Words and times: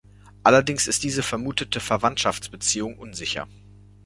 Allerdings 0.41 0.87
ist 0.87 1.03
diese 1.03 1.21
vermutete 1.21 1.79
Verwandtschaftsbeziehung 1.79 2.97
unsicher. 2.97 3.47